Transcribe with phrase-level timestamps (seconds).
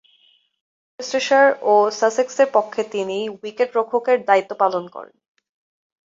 [0.99, 5.15] Worcestershire ও সাসেক্সের পক্ষে তিনি উইকেট-রক্ষকের দায়িত্ব পালন করেন।